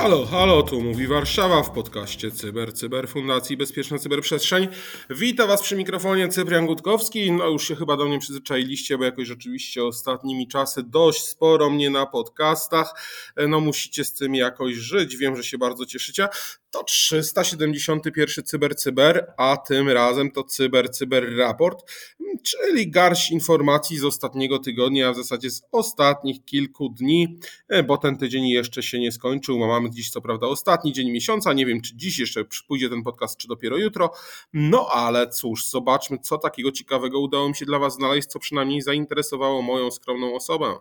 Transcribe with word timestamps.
Halo, 0.00 0.26
halo, 0.26 0.62
tu 0.62 0.82
mówi 0.82 1.06
Warszawa 1.06 1.62
w 1.62 1.70
podcaście 1.70 2.30
Cyber, 2.30 2.74
Cyber 2.74 3.08
Fundacji 3.08 3.56
Bezpieczna 3.56 3.98
Cyberprzestrzeń. 3.98 4.68
Witam 5.10 5.48
Was 5.48 5.62
przy 5.62 5.76
mikrofonie 5.76 6.28
Cyprian 6.28 6.66
Gutkowski. 6.66 7.32
No 7.32 7.48
już 7.48 7.68
się 7.68 7.76
chyba 7.76 7.96
do 7.96 8.04
mnie 8.04 8.18
przyzwyczailiście, 8.18 8.98
bo 8.98 9.04
jakoś 9.04 9.28
rzeczywiście 9.28 9.84
ostatnimi 9.84 10.48
czasy 10.48 10.82
dość 10.82 11.24
sporo 11.24 11.70
mnie 11.70 11.90
na 11.90 12.06
podcastach. 12.06 12.94
No 13.48 13.60
musicie 13.60 14.04
z 14.04 14.14
tym 14.14 14.34
jakoś 14.34 14.74
żyć, 14.74 15.16
wiem, 15.16 15.36
że 15.36 15.44
się 15.44 15.58
bardzo 15.58 15.86
cieszycie. 15.86 16.28
To 16.70 16.84
371 16.84 18.44
Cyber 18.44 18.76
Cyber, 18.76 19.32
a 19.36 19.56
tym 19.56 19.88
razem 19.88 20.30
to 20.30 20.44
Cyber 20.44 20.90
Cyber 20.90 21.36
Raport, 21.36 21.92
czyli 22.42 22.90
garść 22.90 23.30
informacji 23.30 23.98
z 23.98 24.04
ostatniego 24.04 24.58
tygodnia, 24.58 25.08
a 25.08 25.12
w 25.12 25.16
zasadzie 25.16 25.50
z 25.50 25.62
ostatnich 25.72 26.44
kilku 26.44 26.88
dni, 26.88 27.38
bo 27.86 27.96
ten 27.96 28.16
tydzień 28.16 28.48
jeszcze 28.48 28.82
się 28.82 28.98
nie 28.98 29.12
skończył. 29.12 29.58
Mamy 29.58 29.90
dziś 29.90 30.10
co 30.10 30.20
prawda 30.20 30.46
ostatni 30.46 30.92
dzień 30.92 31.10
miesiąca, 31.10 31.52
nie 31.52 31.66
wiem 31.66 31.80
czy 31.80 31.96
dziś 31.96 32.18
jeszcze 32.18 32.44
pójdzie 32.68 32.88
ten 32.88 33.02
podcast, 33.02 33.36
czy 33.36 33.48
dopiero 33.48 33.76
jutro, 33.76 34.10
no 34.52 34.88
ale 34.88 35.28
cóż, 35.28 35.66
zobaczmy 35.66 36.18
co 36.18 36.38
takiego 36.38 36.72
ciekawego 36.72 37.20
udało 37.20 37.48
mi 37.48 37.56
się 37.56 37.66
dla 37.66 37.78
Was 37.78 37.94
znaleźć, 37.94 38.28
co 38.28 38.38
przynajmniej 38.38 38.82
zainteresowało 38.82 39.62
moją 39.62 39.90
skromną 39.90 40.34
osobę. 40.34 40.76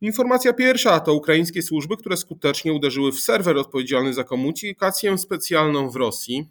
Informacja 0.00 0.52
pierwsza 0.52 1.00
to 1.00 1.14
ukraińskie 1.14 1.62
służby, 1.62 1.96
które 1.96 2.16
skutecznie 2.16 2.72
uderzyły 2.72 3.12
w 3.12 3.20
serwer 3.20 3.58
odpowiedzialny 3.58 4.14
za 4.14 4.24
komunikację 4.24 5.18
specjalną 5.18 5.90
w 5.90 5.96
Rosji. 5.96 6.48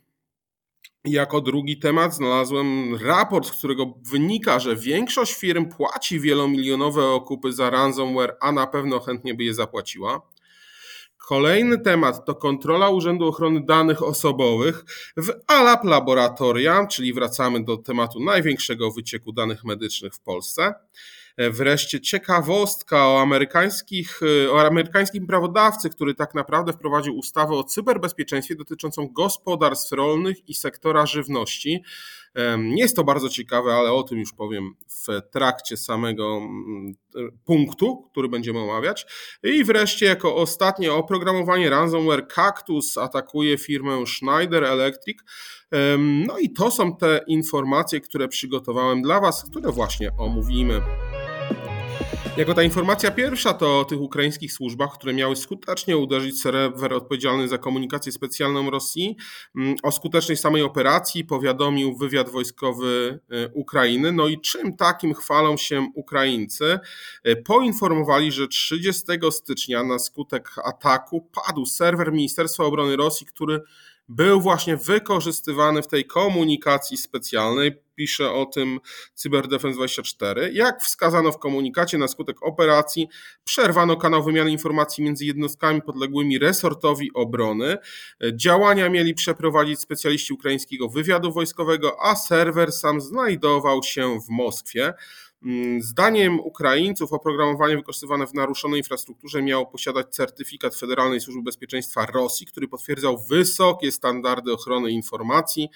Jako 1.06 1.42
drugi 1.42 1.80
temat 1.80 2.16
znalazłem 2.16 2.96
raport, 2.96 3.48
z 3.48 3.52
którego 3.52 3.94
wynika, 4.12 4.60
że 4.60 4.76
większość 4.76 5.34
firm 5.34 5.70
płaci 5.70 6.20
wielomilionowe 6.20 7.06
okupy 7.06 7.54
za 7.54 7.70
ransomware, 7.70 8.38
a 8.42 8.52
na 8.52 8.68
pewno 8.68 9.00
chętnie 9.00 9.34
by 9.34 9.44
je 9.44 9.54
zapłaciła. 9.54 10.22
Kolejny 11.18 11.78
temat 11.80 12.26
to 12.26 12.36
kontrola 12.36 12.90
Urzędu 12.90 13.28
Ochrony 13.28 13.66
Danych 13.66 14.04
Osobowych 14.04 14.86
w 15.18 15.32
ALAP 15.48 15.84
Laboratoria, 15.84 16.88
czyli 16.88 17.14
wracamy 17.14 17.64
do 17.64 17.78
tematu 17.78 18.20
największego 18.20 18.92
wycieku 18.92 19.32
danych 19.32 19.64
medycznych 19.64 20.14
w 20.14 20.20
Polsce. 20.20 20.74
Wreszcie 21.52 22.02
ciekawostka 22.02 23.08
o, 23.08 23.22
amerykańskich, 23.22 24.20
o 24.52 24.62
amerykańskim 24.62 25.28
prawodawcy, 25.28 25.90
który 25.90 26.16
tak 26.16 26.36
naprawdę 26.36 26.74
wprowadził 26.74 27.18
ustawę 27.18 27.56
o 27.56 27.64
cyberbezpieczeństwie 27.64 28.56
dotyczącą 28.56 29.08
gospodarstw 29.08 29.92
rolnych 29.92 30.50
i 30.50 30.54
sektora 30.54 31.06
żywności. 31.06 31.84
Nie 32.58 32.82
jest 32.82 32.96
to 32.96 33.04
bardzo 33.04 33.30
ciekawe, 33.30 33.74
ale 33.74 33.92
o 33.92 34.04
tym 34.04 34.20
już 34.20 34.34
powiem 34.34 34.76
w 34.88 35.32
trakcie 35.32 35.78
samego 35.78 36.38
mm, 36.38 36.96
punktu, 37.46 38.08
który 38.12 38.30
będziemy 38.30 38.60
omawiać. 38.60 39.06
I 39.44 39.64
wreszcie, 39.64 40.06
jako 40.06 40.36
ostatnie, 40.36 40.94
oprogramowanie 40.94 41.70
ransomware 41.70 42.28
Cactus 42.28 42.98
atakuje 42.98 43.58
firmę 43.58 44.04
Schneider 44.08 44.64
Electric. 44.64 45.18
No 46.28 46.38
i 46.38 46.54
to 46.54 46.72
są 46.72 46.96
te 46.96 47.22
informacje, 47.28 48.02
które 48.02 48.28
przygotowałem 48.28 49.02
dla 49.02 49.20
Was, 49.20 49.44
które 49.50 49.72
właśnie 49.72 50.12
omówimy. 50.18 50.82
Jako 52.40 52.54
ta 52.54 52.64
informacja 52.64 53.12
pierwsza 53.12 53.54
to 53.54 53.80
o 53.80 53.86
tych 53.86 54.02
ukraińskich 54.02 54.54
służbach, 54.54 54.90
które 54.94 55.14
miały 55.14 55.36
skutecznie 55.36 55.98
uderzyć 55.98 56.42
serwer 56.42 56.94
odpowiedzialny 56.94 57.48
za 57.48 57.58
komunikację 57.58 58.12
specjalną 58.12 58.70
Rosji. 58.70 59.18
Mm, 59.56 59.76
o 59.84 59.92
skutecznej 59.92 60.38
samej 60.38 60.62
operacji 60.64 61.26
powiadomił 61.26 61.98
wywiad 61.98 62.30
wojskowy 62.30 63.20
y, 63.34 63.52
Ukrainy. 63.54 64.12
No 64.12 64.28
i 64.28 64.42
czym 64.42 64.78
takim 64.78 65.14
chwalą 65.14 65.58
się 65.58 65.88
Ukraińcy? 65.96 66.80
Y, 67.28 67.36
poinformowali, 67.36 68.32
że 68.32 68.48
30 68.48 69.04
stycznia 69.32 69.84
na 69.84 70.00
skutek 70.00 70.50
ataku 70.66 71.30
padł 71.46 71.66
serwer 71.66 72.12
Ministerstwa 72.12 72.64
Obrony 72.64 72.96
Rosji, 72.96 73.28
który 73.28 73.62
był 74.10 74.42
właśnie 74.42 74.78
wykorzystywany 74.78 75.82
w 75.82 75.88
tej 75.88 76.06
komunikacji 76.06 76.98
specjalnej. 76.98 77.72
Pisze 77.96 78.32
o 78.32 78.46
tym 78.46 78.80
CyberDefense24. 79.18 80.50
Jak 80.54 80.82
wskazano 80.82 81.32
w 81.32 81.40
komunikacie, 81.40 81.98
na 81.98 82.08
skutek 82.08 82.44
operacji 82.44 83.08
przerwano 83.44 83.98
kanał 83.98 84.24
wymiany 84.24 84.52
informacji 84.52 85.04
między 85.04 85.26
jednostkami 85.26 85.82
podległymi 85.82 86.40
resortowi 86.40 87.14
obrony. 87.14 87.78
Działania 88.34 88.90
mieli 88.90 89.14
przeprowadzić 89.14 89.80
specjaliści 89.80 90.34
ukraińskiego 90.34 90.90
wywiadu 90.90 91.32
wojskowego, 91.32 91.98
a 92.04 92.16
serwer 92.16 92.72
sam 92.72 93.02
znajdował 93.02 93.84
się 93.84 94.20
w 94.20 94.30
Moskwie. 94.30 94.94
Mm, 95.44 95.82
zdaniem 95.82 96.40
Ukraińców 96.40 97.14
oprogramowanie 97.14 97.76
wykorzystywane 97.78 98.28
w 98.28 98.34
naruszonej 98.34 98.80
infrastrukturze 98.80 99.42
miało 99.42 99.66
posiadać 99.66 100.16
certyfikat 100.16 100.76
Federalnej 100.76 101.22
Służby 101.22 101.42
Bezpieczeństwa 101.42 102.06
Rosji, 102.06 102.46
który 102.46 102.68
potwierdzał 102.68 103.18
wysokie 103.30 103.92
standardy 103.92 104.54
ochrony 104.54 104.92
informacji. 104.92 105.70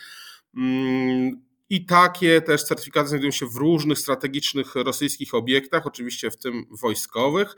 Mm, 0.57 1.41
I 1.69 1.85
takie 1.85 2.41
też 2.41 2.63
certyfikaty 2.63 3.09
znajdują 3.09 3.31
się 3.31 3.45
w 3.45 3.55
różnych 3.55 3.99
strategicznych 3.99 4.75
rosyjskich 4.75 5.33
obiektach, 5.33 5.87
oczywiście 5.87 6.31
w 6.31 6.37
tym 6.37 6.65
wojskowych. 6.81 7.55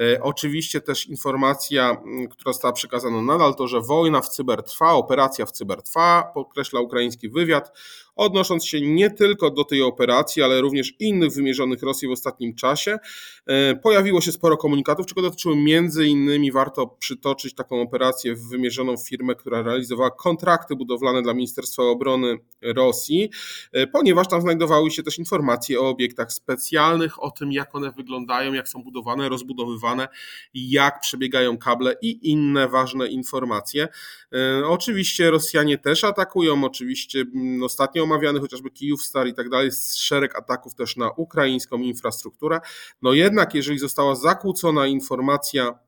E, 0.00 0.22
oczywiście 0.22 0.80
też 0.80 1.06
informacja, 1.06 1.90
mm, 1.90 2.28
która 2.28 2.52
została 2.52 2.72
przekazana 2.72 3.22
nadal, 3.22 3.54
to 3.54 3.68
że 3.68 3.80
wojna 3.80 4.20
w 4.20 4.28
cyber 4.28 4.62
trwa, 4.62 4.92
operacja 4.92 5.46
w 5.46 5.52
cyber 5.52 5.82
trwa, 5.82 6.30
podkreśla 6.34 6.80
ukraiński 6.80 7.28
wywiad 7.28 7.72
odnosząc 8.16 8.66
się 8.66 8.80
nie 8.80 9.10
tylko 9.10 9.50
do 9.50 9.64
tej 9.64 9.82
operacji, 9.82 10.42
ale 10.42 10.60
również 10.60 10.94
innych 11.00 11.32
wymierzonych 11.32 11.82
Rosji 11.82 12.08
w 12.08 12.10
ostatnim 12.10 12.54
czasie. 12.54 12.98
E, 13.46 13.76
pojawiło 13.76 14.20
się 14.20 14.32
sporo 14.32 14.56
komunikatów, 14.56 15.06
czego 15.06 15.22
dotyczyły 15.22 15.56
między 15.56 16.06
innymi, 16.06 16.52
warto 16.52 16.86
przytoczyć 16.86 17.54
taką 17.54 17.80
operację 17.80 18.34
wymierzoną 18.50 18.96
w 18.96 19.08
firmę, 19.08 19.34
która 19.34 19.62
realizowała 19.62 20.10
kontrakty 20.10 20.76
budowlane 20.76 21.22
dla 21.22 21.34
Ministerstwa 21.34 21.82
Obrony 21.82 22.38
Rosji, 22.62 23.30
e, 23.72 23.86
ponieważ 23.86 24.28
tam 24.28 24.40
znajdowały 24.40 24.90
się 24.90 25.02
też 25.02 25.18
informacje 25.18 25.80
o 25.80 25.88
obiektach 25.88 26.32
specjalnych, 26.32 27.22
o 27.22 27.30
tym 27.30 27.52
jak 27.52 27.74
one 27.74 27.92
wyglądają, 27.92 28.52
jak 28.52 28.68
są 28.68 28.82
budowane, 28.82 29.28
rozbudowywane, 29.28 30.08
jak 30.54 31.00
przebiegają 31.00 31.58
kable 31.58 31.94
i 32.02 32.30
inne 32.30 32.68
ważne 32.68 33.06
informacje. 33.06 33.88
E, 34.32 34.66
oczywiście 34.66 35.30
Rosjanie 35.30 35.78
też 35.78 36.04
atakują, 36.04 36.64
oczywiście 36.64 37.24
mm, 37.34 37.62
ostatnio 37.62 38.05
omawiany, 38.06 38.40
chociażby 38.40 38.70
Kijów 38.70 39.02
Star 39.02 39.26
i 39.28 39.34
tak 39.34 39.48
dalej, 39.48 39.70
szereg 39.96 40.38
ataków 40.38 40.74
też 40.74 40.96
na 40.96 41.10
ukraińską 41.10 41.78
infrastrukturę. 41.78 42.60
No 43.02 43.12
jednak, 43.12 43.54
jeżeli 43.54 43.78
została 43.78 44.14
zakłócona 44.14 44.86
informacja 44.86 45.78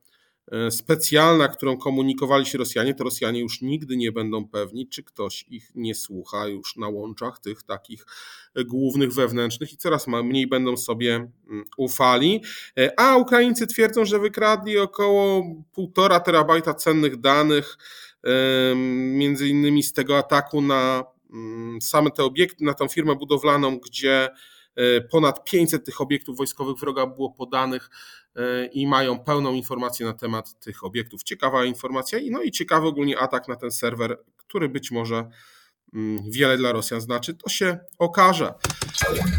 e, 0.51 0.71
specjalna, 0.71 1.47
którą 1.47 1.77
komunikowali 1.77 2.45
się 2.45 2.57
Rosjanie, 2.57 2.93
to 2.93 3.03
Rosjanie 3.03 3.39
już 3.39 3.61
nigdy 3.61 3.97
nie 3.97 4.11
będą 4.11 4.47
pewni, 4.47 4.89
czy 4.89 5.03
ktoś 5.03 5.45
ich 5.47 5.71
nie 5.75 5.95
słucha 5.95 6.47
już 6.47 6.75
na 6.75 6.87
łączach 6.87 7.39
tych 7.39 7.63
takich 7.63 8.05
głównych 8.65 9.13
wewnętrznych 9.13 9.73
i 9.73 9.77
coraz 9.77 10.07
mniej 10.07 10.47
będą 10.47 10.77
sobie 10.77 11.15
mm, 11.15 11.65
ufali. 11.77 12.43
E, 12.79 12.99
a 12.99 13.17
Ukraińcy 13.17 13.67
twierdzą, 13.67 14.05
że 14.05 14.19
wykradli 14.19 14.77
około 14.77 15.43
1,5 15.77 16.21
terabajta 16.21 16.73
cennych 16.73 17.19
danych, 17.19 17.77
między 19.13 19.47
innymi 19.47 19.83
z 19.83 19.93
tego 19.93 20.17
ataku 20.17 20.61
na 20.61 21.03
same 21.81 22.11
te 22.11 22.23
obiekty, 22.23 22.65
na 22.65 22.73
tą 22.73 22.87
firmę 22.87 23.15
budowlaną, 23.15 23.79
gdzie 23.79 24.29
e, 24.75 25.01
ponad 25.01 25.43
500 25.43 25.85
tych 25.85 26.01
obiektów 26.01 26.37
wojskowych 26.37 26.77
wroga 26.77 27.07
było 27.07 27.31
podanych 27.31 27.89
e, 28.35 28.65
i 28.65 28.87
mają 28.87 29.19
pełną 29.19 29.53
informację 29.53 30.05
na 30.05 30.13
temat 30.13 30.59
tych 30.59 30.83
obiektów. 30.83 31.23
Ciekawa 31.23 31.65
informacja 31.65 32.19
i 32.19 32.31
no 32.31 32.41
i 32.41 32.51
ciekawy 32.51 32.87
ogólnie 32.87 33.19
atak 33.19 33.47
na 33.47 33.55
ten 33.55 33.71
serwer, 33.71 34.17
który 34.37 34.69
być 34.69 34.91
może 34.91 35.29
wiele 36.29 36.57
dla 36.57 36.71
Rosjan 36.71 37.01
znaczy, 37.01 37.33
to 37.33 37.49
się 37.49 37.77
okaże. 37.99 38.53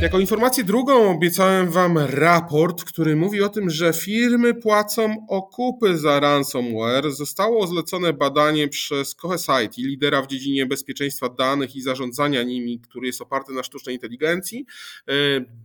Jako 0.01 0.19
informację 0.19 0.65
drugą 0.65 1.11
obiecałem 1.11 1.71
Wam 1.71 1.99
raport, 1.99 2.85
który 2.85 3.17
mówi 3.17 3.43
o 3.43 3.49
tym, 3.49 3.71
że 3.71 3.93
firmy 3.93 4.55
płacą 4.55 5.27
okupy 5.29 5.99
za 5.99 6.21
ransomware. 6.21 7.11
Zostało 7.11 7.67
zlecone 7.67 8.13
badanie 8.13 8.69
przez 8.69 9.15
Cohesity, 9.15 9.83
lidera 9.83 10.23
w 10.23 10.27
dziedzinie 10.27 10.67
bezpieczeństwa 10.67 11.29
danych 11.29 11.77
i 11.77 11.83
zarządzania 11.83 12.43
nimi, 12.43 12.81
który 12.81 13.07
jest 13.07 13.21
oparty 13.21 13.53
na 13.53 13.63
sztucznej 13.63 13.95
inteligencji. 13.95 14.67
E, 15.09 15.13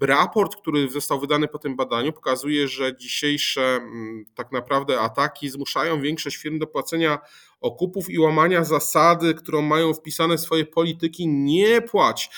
raport, 0.02 0.56
który 0.56 0.90
został 0.90 1.20
wydany 1.20 1.48
po 1.48 1.60
tym 1.60 1.76
badaniu, 1.76 2.14
pokazuje, 2.14 2.68
że 2.68 2.98
dzisiejsze 2.98 3.62
mm, 3.62 4.26
tak 4.36 4.52
naprawdę 4.52 5.00
ataki 5.00 5.50
zmuszają 5.50 6.02
większość 6.02 6.38
firm 6.38 6.60
do 6.60 6.68
płacenia 6.68 7.20
okupów 7.62 8.10
i 8.10 8.20
łamania 8.20 8.64
zasady, 8.64 9.34
którą 9.34 9.62
mają 9.62 9.94
wpisane 9.94 10.38
swoje 10.38 10.66
polityki, 10.66 11.28
nie 11.28 11.82
płać. 11.82 12.30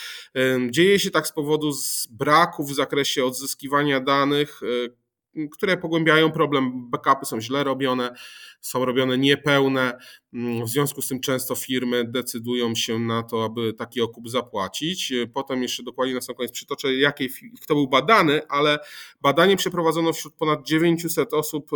Dzieje 0.70 1.00
się 1.00 1.12
tak 1.12 1.28
z 1.28 1.32
powodu 1.32 1.72
braków 2.10 2.70
w 2.70 2.76
zakresie 2.76 3.26
odzyskiwania 3.26 4.00
danych, 4.00 4.62
e, 4.64 5.48
które 5.52 5.78
pogłębiają 5.78 6.32
problem. 6.32 6.90
Backupy 6.90 7.26
są 7.26 7.42
źle 7.42 7.64
robione, 7.64 8.14
są 8.62 8.86
robione 8.86 9.18
niepełne. 9.18 9.98
Mm, 10.34 10.66
w 10.66 10.70
związku 10.70 11.02
z 11.02 11.08
tym 11.08 11.20
często 11.20 11.56
firmy 11.56 12.04
decydują 12.06 12.76
się 12.76 13.00
na 13.00 13.24
to, 13.24 13.46
aby 13.46 13.74
taki 13.74 14.02
okup 14.02 14.30
zapłacić. 14.30 15.14
Potem 15.34 15.62
jeszcze 15.62 15.84
dokładnie 15.84 16.14
na 16.16 16.22
sam 16.22 16.36
koniec 16.36 16.52
przytoczę, 16.52 16.96
jakiej, 16.96 17.30
kto 17.62 17.76
był 17.76 17.88
badany, 17.88 18.42
ale 18.50 18.80
badanie 19.22 19.58
przeprowadzono 19.58 20.14
wśród 20.14 20.34
ponad 20.34 20.68
900 20.68 21.34
osób 21.34 21.70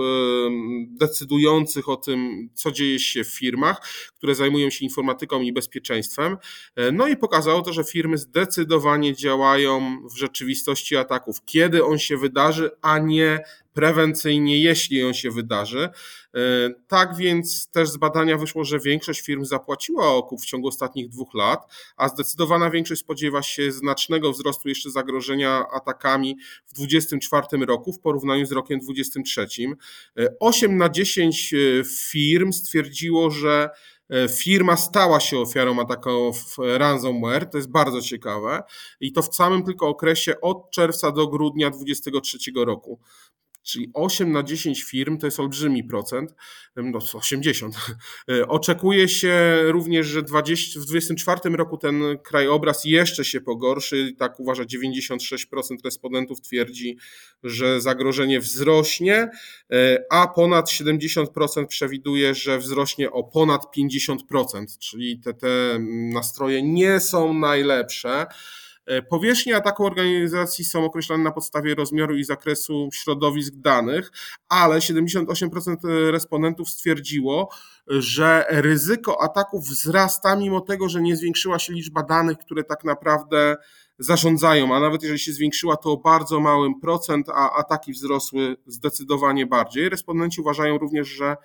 decydujących 0.87 1.89
o 1.89 1.95
tym, 1.95 2.49
co 2.53 2.71
dzieje 2.71 2.99
się 2.99 3.23
w 3.23 3.27
firmach, 3.27 3.87
które 4.17 4.35
zajmują 4.35 4.69
się 4.69 4.85
informatyką 4.85 5.41
i 5.41 5.53
bezpieczeństwem. 5.53 6.37
E, 6.75 6.91
no 6.91 7.07
i 7.07 7.17
pokazało 7.17 7.61
to, 7.61 7.73
że 7.73 7.83
firmy 7.83 8.17
zdecydowanie 8.17 9.15
działają 9.15 9.97
w 10.13 10.17
rzeczywistości 10.17 10.95
ataków, 10.95 11.45
kiedy 11.45 11.85
on 11.85 11.99
się 11.99 12.17
wydarzy, 12.17 12.69
a 12.81 12.99
nie 12.99 13.39
prewencyjnie, 13.73 14.61
jeśli 14.61 15.03
on 15.03 15.13
się 15.13 15.31
wydarzy. 15.31 15.89
E, 16.35 16.39
tak 16.87 17.15
więc 17.15 17.67
też 17.67 17.89
z 17.89 17.97
badania 17.97 18.37
wyszło, 18.37 18.63
że 18.63 18.79
większość 18.79 19.21
firm 19.21 19.45
zapłaciła 19.45 20.07
okup 20.07 20.41
w 20.41 20.45
ciągu 20.45 20.67
ostatnich 20.67 21.09
dwóch 21.09 21.33
lat, 21.33 21.73
a 21.97 22.07
zdecydowana 22.07 22.69
większość 22.69 23.01
spodziewa 23.01 23.43
się 23.43 23.71
znacznego 23.71 24.31
wzrostu 24.31 24.69
jeszcze 24.69 24.91
zagrożenia 24.91 25.65
atakami 25.71 26.37
w 26.65 26.73
2024 26.73 27.65
roku 27.65 27.93
w 27.93 27.99
porównaniu 27.99 28.45
z 28.45 28.51
rokiem 28.51 28.79
2023. 28.79 29.47
8 30.39 30.71
e, 30.71 30.75
na 30.75 30.89
10 30.89 31.53
e, 31.53 31.57
firm 31.83 32.53
stwierdziło, 32.53 33.29
że 33.29 33.69
firma 34.29 34.77
stała 34.77 35.19
się 35.19 35.39
ofiarą 35.39 35.79
ataków 35.79 36.55
ransomware. 36.77 37.49
To 37.49 37.57
jest 37.57 37.71
bardzo 37.71 38.01
ciekawe. 38.01 38.63
I 38.99 39.11
to 39.11 39.21
w 39.21 39.35
samym 39.35 39.63
tylko 39.63 39.87
okresie 39.87 40.41
od 40.41 40.71
czerwca 40.71 41.11
do 41.11 41.27
grudnia 41.27 41.69
2023 41.69 42.51
roku 42.55 42.99
czyli 43.63 43.91
8 43.93 44.31
na 44.31 44.43
10 44.43 44.83
firm 44.83 45.17
to 45.17 45.27
jest 45.27 45.39
olbrzymi 45.39 45.83
procent, 45.83 46.35
no 46.75 46.99
80. 47.13 47.75
E, 48.29 48.47
oczekuje 48.47 49.07
się 49.07 49.59
również, 49.63 50.07
że 50.07 50.23
20, 50.23 50.79
w 50.79 50.85
2024 50.85 51.57
roku 51.57 51.77
ten 51.77 52.03
krajobraz 52.23 52.85
jeszcze 52.85 53.25
się 53.25 53.41
pogorszy. 53.41 54.15
Tak 54.17 54.39
uważa 54.39 54.63
96% 54.63 55.47
respondentów 55.85 56.41
twierdzi, 56.41 56.97
że 57.43 57.81
zagrożenie 57.81 58.39
wzrośnie, 58.39 59.29
e, 59.71 60.03
a 60.11 60.27
ponad 60.27 60.69
70% 60.69 61.67
przewiduje, 61.67 62.35
że 62.35 62.57
wzrośnie 62.57 63.11
o 63.11 63.23
ponad 63.23 63.65
50%, 63.77 64.77
czyli 64.79 65.19
te, 65.19 65.33
te 65.33 65.79
nastroje 66.13 66.63
nie 66.63 66.99
są 66.99 67.33
najlepsze. 67.33 68.25
E, 68.85 69.01
powierzchnie 69.01 69.55
ataku 69.55 69.85
organizacji 69.85 70.65
są 70.65 70.85
określane 70.85 71.23
na 71.23 71.31
podstawie 71.31 71.75
rozmiaru 71.75 72.17
i 72.17 72.23
zakresu 72.23 72.89
środowisk 72.93 73.53
danych, 73.55 74.11
ale 74.49 74.75
78% 74.75 76.11
respondentów 76.11 76.69
stwierdziło, 76.69 77.49
że 77.87 78.45
ryzyko 78.49 79.23
ataków 79.23 79.63
wzrasta, 79.63 80.35
mimo 80.35 80.61
tego, 80.61 80.89
że 80.89 81.01
nie 81.01 81.15
zwiększyła 81.15 81.59
się 81.59 81.73
liczba 81.73 82.03
danych, 82.03 82.37
które 82.37 82.63
tak 82.63 82.83
naprawdę 82.83 83.55
zarządzają, 83.99 84.75
a 84.75 84.79
nawet 84.79 85.03
jeżeli 85.03 85.19
się 85.19 85.33
zwiększyła, 85.33 85.77
to 85.77 85.91
o 85.91 85.97
bardzo 85.97 86.39
małym 86.39 86.79
procent, 86.79 87.29
a 87.29 87.51
ataki 87.53 87.93
wzrosły 87.93 88.55
zdecydowanie 88.65 89.45
bardziej. 89.45 89.89
Respondenci 89.89 90.41
uważają 90.41 90.77
również, 90.77 91.07
że 91.07 91.35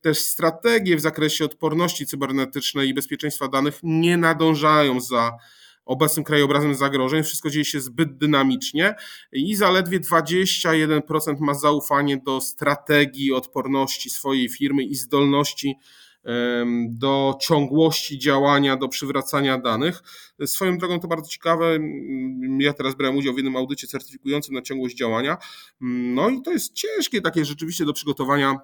też 0.00 0.18
strategie 0.18 0.96
w 0.96 1.00
zakresie 1.00 1.44
odporności 1.44 2.06
cybernetycznej 2.06 2.88
i 2.88 2.94
bezpieczeństwa 2.94 3.48
danych 3.48 3.80
nie 3.82 4.16
nadążają 4.16 5.00
za 5.00 5.32
obecnym 5.88 6.24
krajobrazem 6.24 6.74
zagrożeń. 6.74 7.22
Wszystko 7.22 7.50
dzieje 7.50 7.64
się 7.64 7.80
zbyt 7.80 8.18
dynamicznie 8.18 8.94
i 9.32 9.54
zaledwie 9.54 10.00
21% 10.00 11.00
ma 11.40 11.54
zaufanie 11.54 12.16
do 12.16 12.40
strategii 12.40 13.32
odporności 13.32 14.10
swojej 14.10 14.48
firmy 14.48 14.82
i 14.82 14.94
zdolności 14.94 15.74
do 16.88 17.38
ciągłości 17.40 18.18
działania, 18.18 18.76
do 18.76 18.88
przywracania 18.88 19.58
danych. 19.58 20.02
Swoją 20.46 20.78
drogą 20.78 21.00
to 21.00 21.08
bardzo 21.08 21.28
ciekawe. 21.28 21.78
Ja 22.58 22.72
teraz 22.72 22.94
brałem 22.94 23.16
udział 23.16 23.34
w 23.34 23.36
jednym 23.36 23.56
audycie 23.56 23.86
certyfikującym 23.86 24.54
na 24.54 24.62
ciągłość 24.62 24.96
działania. 24.96 25.36
No 25.80 26.28
i 26.28 26.42
to 26.42 26.50
jest 26.50 26.72
ciężkie 26.72 27.20
takie 27.20 27.44
rzeczywiście 27.44 27.84
do 27.84 27.92
przygotowania 27.92 28.58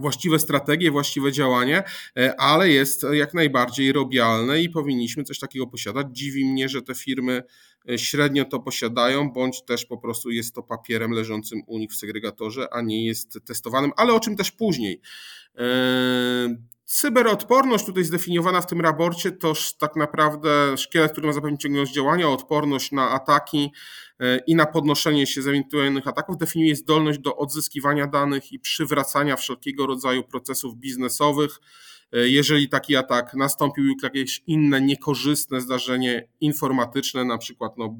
właściwe 0.00 0.38
strategie, 0.38 0.90
właściwe 0.90 1.32
działanie, 1.32 1.82
e, 2.18 2.40
ale 2.40 2.70
jest 2.70 3.06
jak 3.12 3.34
najbardziej 3.34 3.92
robialne 3.92 4.62
i 4.62 4.68
powinniśmy 4.68 5.24
coś 5.24 5.38
takiego 5.38 5.66
posiadać. 5.66 6.06
Dziwi 6.10 6.44
mnie, 6.44 6.68
że 6.68 6.82
te 6.82 6.94
firmy 6.94 7.42
e, 7.90 7.98
średnio 7.98 8.44
to 8.44 8.60
posiadają, 8.60 9.30
bądź 9.30 9.64
też 9.64 9.84
po 9.86 9.98
prostu 9.98 10.30
jest 10.30 10.54
to 10.54 10.62
papierem 10.62 11.10
leżącym 11.10 11.62
u 11.66 11.78
nich 11.78 11.90
w 11.90 11.96
segregatorze, 11.96 12.68
a 12.72 12.80
nie 12.80 13.06
jest 13.06 13.38
testowanym, 13.44 13.90
ale 13.96 14.14
o 14.14 14.20
czym 14.20 14.36
też 14.36 14.50
później. 14.50 15.00
E, 16.86 16.88
cyberodporność 16.88 17.86
tutaj 17.86 18.04
zdefiniowana 18.04 18.60
w 18.60 18.66
tym 18.66 18.80
raporcie 18.80 19.32
to 19.32 19.52
tak 19.78 19.96
naprawdę 19.96 20.76
szkielet, 20.76 21.12
który 21.12 21.26
ma 21.26 21.32
zapewnić 21.32 21.62
ciągłość 21.62 21.92
działania, 21.92 22.28
odporność 22.28 22.92
na 22.92 23.10
ataki, 23.10 23.72
i 24.46 24.54
na 24.54 24.66
podnoszenie 24.66 25.26
się 25.26 25.42
z 25.42 25.48
ewentualnych 25.48 26.08
ataków 26.08 26.36
definiuje 26.36 26.76
zdolność 26.76 27.18
do 27.18 27.36
odzyskiwania 27.36 28.06
danych 28.06 28.52
i 28.52 28.58
przywracania 28.58 29.36
wszelkiego 29.36 29.86
rodzaju 29.86 30.24
procesów 30.24 30.76
biznesowych. 30.76 31.60
E, 32.12 32.28
jeżeli 32.28 32.68
taki 32.68 32.96
atak 32.96 33.34
nastąpił 33.34 33.84
lub 33.84 34.02
jakieś 34.02 34.42
inne 34.46 34.80
niekorzystne 34.80 35.60
zdarzenie 35.60 36.28
informatyczne, 36.40 37.24
na 37.24 37.38
przykład 37.38 37.72
no, 37.78 37.98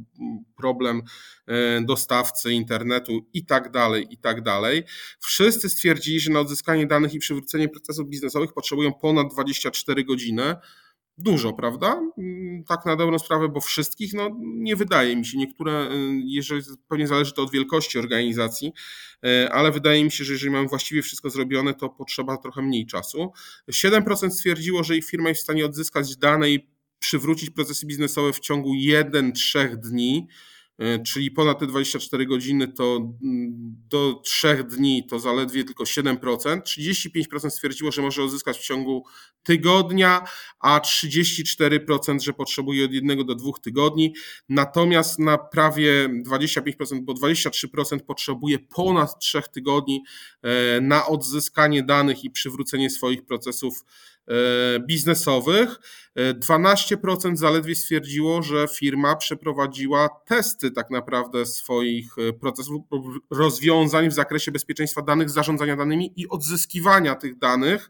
problem 0.57 1.03
e, 1.47 1.81
dostawcy 1.81 2.53
internetu 2.53 3.27
i 3.33 3.47
tak 3.47 3.71
dalej, 3.71 4.07
i 4.11 4.19
tak 4.19 4.43
dalej. 4.43 4.83
Wszyscy 5.21 5.69
stwierdzili, 5.69 6.21
że 6.21 6.33
na 6.33 6.41
odzyskanie 6.41 6.87
danych 6.87 7.15
i 7.15 7.19
przywrócenie 7.19 7.69
procesów 7.69 8.09
biznesowych 8.09 8.53
potrzebują 8.53 8.93
ponad 8.93 9.33
24 9.33 10.05
godziny 10.05 10.57
dużo, 11.19 11.53
prawda? 11.53 12.01
Mm, 12.19 12.65
tak 12.65 12.87
na 12.87 12.97
dobrą 12.97 13.19
sprawę, 13.19 13.49
bo 13.49 13.61
wszystkich, 13.61 14.15
no 14.15 14.31
nie 14.43 14.77
wydaje 14.77 15.17
mi 15.17 15.27
się. 15.27 15.39
Niektóre, 15.39 15.91
y, 15.93 16.21
jeżeli 16.25 16.63
pewnie 16.89 17.07
zależy 17.07 17.33
to 17.33 17.43
od 17.43 17.51
wielkości 17.51 17.99
organizacji, 17.99 18.73
y, 19.27 19.53
ale 19.53 19.73
wydaje 19.73 20.05
mi 20.05 20.11
się, 20.11 20.25
że 20.25 20.33
jeżeli 20.33 20.51
mamy 20.51 20.69
właściwie 20.69 21.03
wszystko 21.03 21.31
zrobione, 21.31 21.75
to 21.75 21.89
potrzeba 21.89 22.37
trochę 22.37 22.63
mniej 22.63 22.87
czasu. 22.87 23.33
7% 23.71 24.31
stwierdziło, 24.31 24.85
że 24.85 24.97
ich 24.97 25.05
firma 25.05 25.29
jest 25.29 25.41
w 25.41 25.45
stanie 25.45 25.67
odzyskać 25.67 26.17
dane 26.17 26.51
i 26.51 26.69
przywrócić 26.99 27.51
procesy 27.51 27.87
biznesowe 27.87 28.33
w 28.33 28.41
ciągu 28.41 28.75
1-3 28.75 29.77
dni. 29.77 30.27
E, 30.79 30.99
czyli 30.99 31.31
ponad 31.31 31.59
te 31.59 31.67
24 31.67 32.27
godziny 32.27 32.69
to 32.69 32.97
mm, 32.97 33.17
do 33.89 34.21
3 34.25 34.65
dni 34.65 35.07
to 35.07 35.19
zaledwie 35.19 35.65
tylko 35.65 35.85
7%, 35.85 36.61
35% 36.61 37.51
stwierdziło, 37.51 37.93
że 37.93 38.03
może 38.03 38.25
uzyskać 38.25 38.59
w 38.59 38.65
ciągu 38.65 39.05
tygodnia, 39.43 40.25
a 40.61 40.81
34%, 40.81 42.21
że 42.21 42.33
potrzebuje 42.33 42.85
od 42.85 42.93
jednego 42.93 43.25
do 43.25 43.35
dwóch 43.35 43.61
tygodni. 43.61 44.15
Natomiast 44.49 45.19
na 45.19 45.39
prawie 45.39 46.09
25%, 46.27 47.01
bo 47.03 47.13
23% 47.13 47.99
potrzebuje 48.07 48.59
ponad 48.59 49.19
3 49.19 49.43
tygodni 49.53 50.05
e, 50.43 50.81
na 50.81 51.07
odzyskanie 51.07 51.83
danych 51.83 52.25
i 52.25 52.31
przywrócenie 52.31 52.91
swoich 52.91 53.25
procesów 53.27 53.85
biznesowych. 54.81 55.81
12% 56.17 57.33
e, 57.33 57.37
zaledwie 57.37 57.75
stwierdziło, 57.75 58.43
że 58.43 58.69
firma 58.69 59.17
przeprowadziła 59.17 60.09
testy 60.27 60.71
tak 60.71 60.91
naprawdę 60.91 61.47
swoich 61.47 62.19
e, 62.19 62.33
procesów, 62.33 62.83
rozwiązań 63.31 64.09
w 64.09 64.13
zakresie 64.13 64.53
bezpieczeństwa 64.53 65.03
danych, 65.03 65.31
zarządzania 65.31 65.77
danymi 65.77 66.13
i 66.17 66.29
odzyskiwania 66.29 67.15
tych 67.15 67.39
danych 67.39 67.89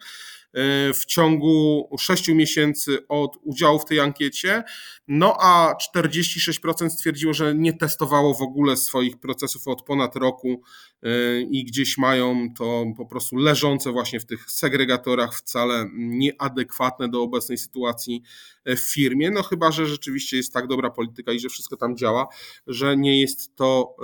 w 0.94 1.04
ciągu 1.06 1.88
6 1.98 2.28
miesięcy 2.28 3.08
od 3.08 3.36
udziału 3.42 3.78
w 3.78 3.84
tej 3.84 4.00
ankiecie, 4.00 4.62
no 5.08 5.36
a 5.40 5.74
46% 5.96 6.90
stwierdziło, 6.90 7.34
że 7.34 7.54
nie 7.54 7.72
testowało 7.72 8.34
w 8.34 8.42
ogóle 8.42 8.76
swoich 8.76 9.16
procesów 9.16 9.68
od 9.68 9.82
ponad 9.82 10.16
roku 10.16 10.62
y, 11.04 11.46
i 11.50 11.64
gdzieś 11.64 11.98
mają 11.98 12.48
to 12.58 12.84
po 12.96 13.06
prostu 13.06 13.36
leżące 13.36 13.92
właśnie 13.92 14.20
w 14.20 14.26
tych 14.26 14.50
segregatorach 14.50 15.34
wcale 15.34 15.88
nieadekwatne 15.94 17.08
do 17.08 17.22
obecnej 17.22 17.58
sytuacji 17.58 18.22
w 18.66 18.78
firmie, 18.78 19.30
no 19.30 19.42
chyba, 19.42 19.72
że 19.72 19.86
rzeczywiście 19.86 20.36
jest 20.36 20.52
tak 20.52 20.66
dobra 20.66 20.90
polityka 20.90 21.32
i 21.32 21.40
że 21.40 21.48
wszystko 21.48 21.76
tam 21.76 21.96
działa, 21.96 22.26
że 22.66 22.96
nie 22.96 23.20
jest 23.20 23.56
to 23.56 23.96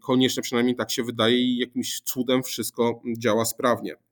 konieczne, 0.00 0.42
przynajmniej 0.42 0.76
tak 0.76 0.90
się 0.90 1.02
wydaje 1.02 1.38
i 1.38 1.58
jakimś 1.58 2.00
cudem 2.00 2.42
wszystko 2.42 3.02
działa 3.18 3.44
sprawnie. 3.44 4.09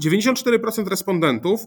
94% 0.00 0.86
respondentów 0.86 1.60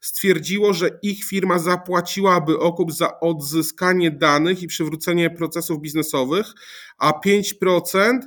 stwierdziło, 0.00 0.72
że 0.72 0.98
ich 1.02 1.24
firma 1.24 1.58
zapłaciłaby 1.58 2.58
okup 2.58 2.92
za 2.92 3.20
odzyskanie 3.20 4.10
danych 4.10 4.62
i 4.62 4.66
przywrócenie 4.66 5.30
procesów 5.30 5.80
biznesowych, 5.80 6.46
a 6.98 7.12
5% 7.26 8.18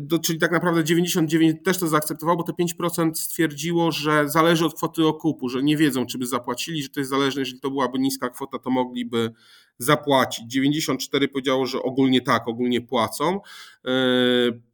do, 0.00 0.18
czyli 0.18 0.38
tak 0.38 0.52
naprawdę 0.52 0.84
99 0.84 1.56
też 1.64 1.78
to 1.78 1.88
zaakceptowało, 1.88 2.38
bo 2.38 2.52
te 2.52 2.52
5% 2.52 3.14
stwierdziło, 3.14 3.92
że 3.92 4.28
zależy 4.28 4.66
od 4.66 4.74
kwoty 4.74 5.06
okupu, 5.06 5.48
że 5.48 5.62
nie 5.62 5.76
wiedzą, 5.76 6.06
czy 6.06 6.18
by 6.18 6.26
zapłacili, 6.26 6.82
że 6.82 6.88
to 6.88 7.00
jest 7.00 7.10
zależne, 7.10 7.42
jeżeli 7.42 7.60
to 7.60 7.70
byłaby 7.70 7.98
niska 7.98 8.28
kwota, 8.28 8.58
to 8.58 8.70
mogliby 8.70 9.32
zapłacić. 9.78 10.44
94 10.46 11.28
powiedziało, 11.28 11.66
że 11.66 11.82
ogólnie 11.82 12.20
tak, 12.20 12.48
ogólnie 12.48 12.80
płacą. 12.80 13.40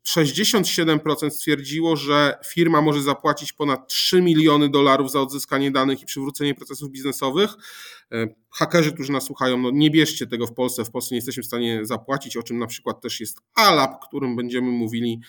67% 0.08 1.30
stwierdziło, 1.30 1.96
że 1.96 2.38
firma 2.46 2.82
może 2.82 3.02
zapłacić 3.02 3.52
ponad 3.52 3.88
3 3.88 4.22
miliony 4.22 4.68
dolarów 4.68 5.10
za 5.10 5.20
odzyskanie 5.20 5.70
danych 5.70 6.02
i 6.02 6.06
przywrócenie 6.06 6.54
procesów 6.54 6.90
biznesowych. 6.90 7.50
Hakerzy, 8.50 8.92
którzy 8.92 9.12
nas 9.12 9.24
słuchają, 9.24 9.58
no 9.58 9.70
nie 9.70 9.90
bierzcie 9.90 10.26
tego 10.26 10.46
w 10.46 10.54
Polsce. 10.54 10.84
W 10.84 10.90
Polsce 10.90 11.14
nie 11.14 11.18
jesteśmy 11.18 11.42
w 11.42 11.46
stanie 11.46 11.80
zapłacić, 11.82 12.36
o 12.36 12.42
czym 12.42 12.58
na 12.58 12.66
przykład 12.66 13.00
też 13.00 13.20
jest 13.20 13.38
ALAP, 13.54 14.04
którym 14.08 14.36
będziemy 14.36 14.70
mówili 14.70 15.20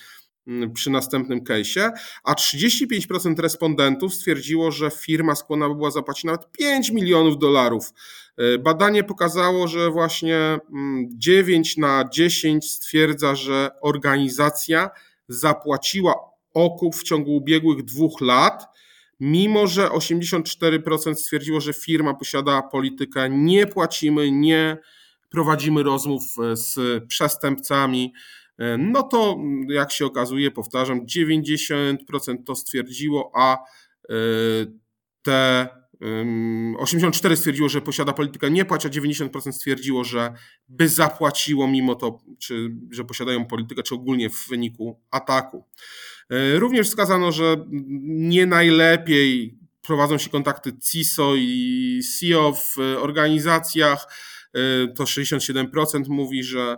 przy 0.73 0.89
następnym 0.89 1.43
case'ie, 1.43 1.91
a 2.23 2.33
35% 2.33 3.39
respondentów 3.39 4.13
stwierdziło, 4.13 4.71
że 4.71 4.91
firma 4.91 5.35
skłonna 5.35 5.69
by 5.69 5.75
była 5.75 5.91
zapłacić 5.91 6.23
nawet 6.23 6.51
5 6.51 6.89
milionów 6.89 7.37
dolarów. 7.37 7.93
E, 8.37 8.57
badanie 8.57 9.03
pokazało, 9.03 9.67
że 9.67 9.89
właśnie 9.89 10.59
9 11.09 11.77
mm, 11.77 11.91
na 11.91 12.09
10 12.09 12.71
stwierdza, 12.71 13.35
że 13.35 13.69
organizacja 13.81 14.89
zapłaciła 15.27 16.13
okup 16.53 16.95
w 16.95 17.03
ciągu 17.03 17.35
ubiegłych 17.35 17.83
dwóch 17.83 18.21
lat, 18.21 18.63
mimo 19.19 19.67
że 19.67 19.87
84% 19.87 21.15
stwierdziło, 21.15 21.61
że 21.61 21.73
firma 21.73 22.13
posiada 22.13 22.61
politykę 22.61 23.29
nie 23.29 23.67
płacimy, 23.67 24.31
nie 24.31 24.77
prowadzimy 25.29 25.83
rozmów 25.83 26.23
e, 26.39 26.55
z 26.55 27.03
przestępcami, 27.07 28.13
no 28.77 29.03
to 29.03 29.37
jak 29.69 29.91
się 29.91 30.05
okazuje, 30.05 30.51
powtarzam, 30.51 31.05
90% 31.05 31.97
to 32.45 32.55
stwierdziło, 32.55 33.31
a 33.35 33.57
e, 34.09 34.15
te 35.21 35.67
84 36.77 37.37
stwierdziło, 37.37 37.69
że 37.69 37.81
posiada 37.81 38.13
politykę 38.13 38.51
nie 38.51 38.65
płać, 38.65 38.85
a 38.85 38.89
90% 38.89 39.51
stwierdziło, 39.51 40.03
że 40.03 40.33
by 40.67 40.89
zapłaciło 40.89 41.67
mimo 41.67 41.95
to, 41.95 42.19
czy 42.39 42.75
że 42.91 43.03
posiadają 43.03 43.45
politykę, 43.45 43.83
czy 43.83 43.95
ogólnie 43.95 44.29
w 44.29 44.47
wyniku 44.49 44.99
ataku. 45.11 45.65
Również 46.53 46.87
wskazano, 46.87 47.31
że 47.31 47.65
nie 48.01 48.45
najlepiej 48.45 49.59
prowadzą 49.81 50.17
się 50.17 50.29
kontakty 50.29 50.71
CISO 50.79 51.33
i 51.35 52.01
CEO 52.19 52.53
w 52.53 52.77
organizacjach, 52.99 54.07
to 54.95 55.03
67% 55.03 56.07
mówi, 56.07 56.43
że, 56.43 56.77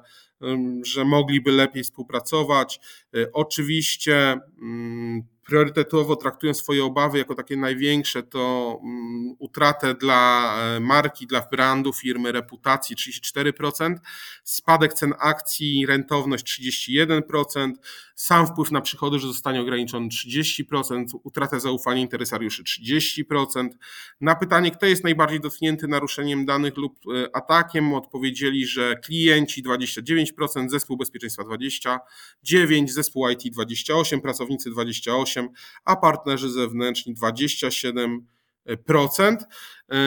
że 0.84 1.06
mogliby 1.06 1.52
lepiej 1.52 1.84
współpracować. 1.84 2.80
Y, 3.16 3.32
oczywiście 3.34 4.40
mm, 4.62 5.24
priorytetowo 5.48 6.16
traktują 6.16 6.54
swoje 6.54 6.86
obawy 6.86 7.18
jako 7.18 7.36
takie 7.36 7.58
największe, 7.58 8.24
to 8.24 8.80
mm, 8.84 9.36
utratę 9.40 9.94
dla 9.96 10.54
e, 10.60 10.80
marki, 10.80 11.28
dla 11.28 11.48
brandu 11.52 11.94
firmy, 11.94 12.32
reputacji 12.32 12.96
34%, 12.96 13.96
spadek 14.44 14.94
cen 14.94 15.14
akcji, 15.20 15.86
rentowność 15.86 16.60
31%, 16.62 17.72
sam 18.16 18.48
wpływ 18.48 18.72
na 18.72 18.82
przychody, 18.82 19.20
że 19.20 19.28
zostanie 19.28 19.62
ograniczony 19.62 20.08
30%, 20.08 21.06
utratę 21.24 21.60
zaufania 21.60 22.02
interesariuszy 22.02 22.64
30%. 22.64 23.70
Na 24.22 24.36
pytanie, 24.36 24.72
kto 24.72 24.86
jest 24.86 25.04
najbardziej 25.04 25.40
dotknięty 25.40 25.88
naruszeniem 25.88 26.46
danych 26.46 26.78
lub 26.78 27.00
e, 27.08 27.36
atakiem, 27.36 27.94
odpowiedzieli, 27.94 28.66
że 28.66 28.96
klienci 28.96 29.64
29%, 29.64 30.70
zespół 30.70 30.98
bezpieczeństwa 30.98 31.44
29%, 31.44 32.88
zespół 32.88 33.30
IT 33.30 33.42
28%, 33.42 34.22
pracownicy 34.22 34.72
28%, 34.72 35.37
a 35.86 35.96
partnerzy 35.96 36.50
zewnętrzni 36.50 37.16
27%. 37.16 38.20
E, 39.92 39.98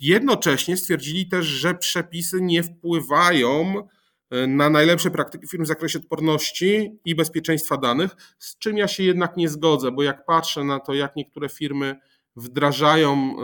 jednocześnie 0.00 0.76
stwierdzili 0.76 1.28
też, 1.28 1.46
że 1.46 1.74
przepisy 1.74 2.42
nie 2.42 2.62
wpływają 2.62 3.88
e, 4.30 4.46
na 4.46 4.70
najlepsze 4.70 5.10
praktyki 5.10 5.48
firm 5.48 5.64
w 5.64 5.68
zakresie 5.68 5.98
odporności 5.98 6.98
i 7.04 7.14
bezpieczeństwa 7.14 7.76
danych, 7.76 8.16
z 8.38 8.58
czym 8.58 8.76
ja 8.76 8.88
się 8.88 9.02
jednak 9.02 9.36
nie 9.36 9.48
zgodzę, 9.48 9.92
bo 9.92 10.02
jak 10.02 10.24
patrzę 10.24 10.64
na 10.64 10.80
to, 10.80 10.94
jak 10.94 11.16
niektóre 11.16 11.48
firmy 11.48 11.96
wdrażają 12.36 13.36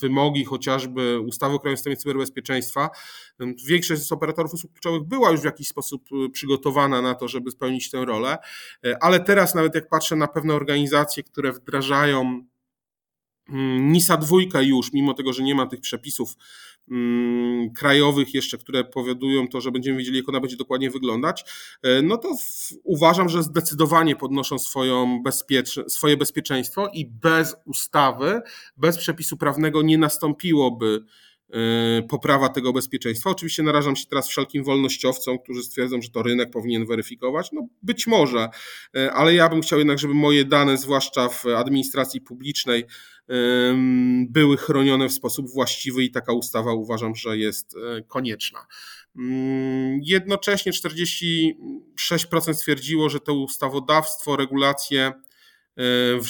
wymogi 0.00 0.44
chociażby 0.44 1.20
ustawy 1.20 1.54
o 1.54 1.58
Krajowym 1.58 1.76
Systemie 1.76 1.96
Cyberbezpieczeństwa. 1.96 2.90
Większość 3.66 4.02
z 4.02 4.12
operatorów 4.12 4.54
usług 4.54 4.72
kluczowych 4.72 5.08
była 5.08 5.30
już 5.30 5.40
w 5.40 5.44
jakiś 5.44 5.68
sposób 5.68 6.02
y, 6.26 6.30
przygotowana 6.30 7.02
na 7.02 7.14
to, 7.14 7.28
żeby 7.28 7.50
spełnić 7.50 7.90
tę 7.90 8.04
rolę, 8.04 8.38
e, 8.84 8.96
ale 9.00 9.20
teraz 9.20 9.54
nawet 9.54 9.74
jak 9.74 9.88
patrzę 9.88 10.16
na 10.16 10.28
pewne 10.28 10.54
organizacje, 10.54 11.22
które 11.22 11.52
wdrażają 11.52 12.46
NISA 13.80 14.16
dwójka 14.16 14.62
już, 14.62 14.92
mimo 14.92 15.14
tego, 15.14 15.32
że 15.32 15.42
nie 15.42 15.54
ma 15.54 15.66
tych 15.66 15.80
przepisów 15.80 16.36
mm, 16.90 17.70
krajowych 17.70 18.34
jeszcze, 18.34 18.58
które 18.58 18.84
powodują 18.84 19.48
to, 19.48 19.60
że 19.60 19.70
będziemy 19.72 19.98
wiedzieli, 19.98 20.16
jak 20.16 20.28
ona 20.28 20.40
będzie 20.40 20.56
dokładnie 20.56 20.90
wyglądać, 20.90 21.44
e, 21.82 22.02
no 22.02 22.16
to 22.16 22.36
uważam, 22.84 23.28
że 23.28 23.42
zdecydowanie 23.42 24.16
podnoszą 24.16 24.58
swoją 24.58 25.22
bezpiecz 25.22 25.80
swoje 25.88 26.16
bezpieczeństwo 26.16 26.88
i 26.94 27.06
bez 27.06 27.56
ustawy, 27.64 28.40
bez 28.76 28.98
przepisu 28.98 29.36
prawnego 29.36 29.82
nie 29.82 29.98
nastąpiłoby 29.98 31.04
poprawa 32.08 32.48
tego 32.48 32.72
bezpieczeństwa. 32.72 33.30
Oczywiście 33.30 33.62
narażam 33.62 33.96
się 33.96 34.06
teraz 34.06 34.28
wszelkim 34.28 34.64
wolnościowcom, 34.64 35.38
którzy 35.38 35.62
stwierdzą, 35.62 36.02
że 36.02 36.10
to 36.10 36.22
rynek 36.22 36.50
powinien 36.50 36.86
weryfikować. 36.86 37.52
No 37.52 37.68
być 37.82 38.06
może, 38.06 38.48
e, 38.96 39.12
ale 39.12 39.34
ja 39.34 39.48
bym 39.48 39.62
chciał 39.62 39.78
jednak, 39.78 39.98
żeby 39.98 40.14
moje 40.14 40.44
dane, 40.44 40.76
zwłaszcza 40.76 41.28
w 41.28 41.46
administracji 41.46 42.20
publicznej, 42.20 42.84
były 44.28 44.56
chronione 44.56 45.08
w 45.08 45.12
sposób 45.12 45.50
właściwy 45.50 46.04
i 46.04 46.10
taka 46.10 46.32
ustawa 46.32 46.72
uważam, 46.72 47.14
że 47.14 47.38
jest 47.38 47.76
e, 47.76 48.02
konieczna. 48.02 48.66
Mm, 49.16 50.00
jednocześnie 50.02 50.72
46% 50.72 52.54
stwierdziło, 52.54 53.08
że 53.08 53.20
to 53.20 53.34
ustawodawstwo, 53.34 54.36
regulacje 54.36 55.12
e, 55.76 55.82
w 56.20 56.26